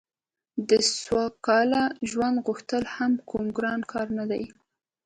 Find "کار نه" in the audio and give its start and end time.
3.91-4.25